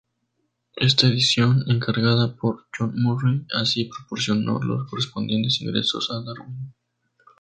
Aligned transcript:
Esta 0.77 1.05
edición, 1.05 1.63
encargada 1.67 2.35
por 2.35 2.65
John 2.75 2.93
Murray, 2.95 3.45
sí 3.65 3.85
proporcionó 3.85 4.59
los 4.59 4.89
correspondientes 4.89 5.61
ingresos 5.61 6.09
a 6.09 6.23
Darwin. 6.23 6.73